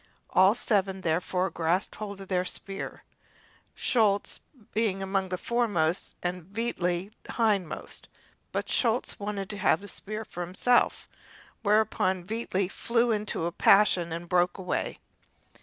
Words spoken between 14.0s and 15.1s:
and broke away.